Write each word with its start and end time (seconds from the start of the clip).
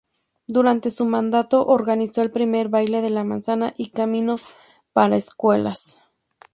Durante 0.47 0.89
su 0.89 1.05
mandato, 1.05 1.67
organizó 1.67 2.23
el 2.23 2.31
primer 2.31 2.69
Baile 2.69 3.03
de 3.03 3.11
la 3.11 3.23
Manzana 3.23 3.75
y 3.77 3.91
Camino 3.91 4.37
para 4.93 5.15
Escuelas. 5.15 6.01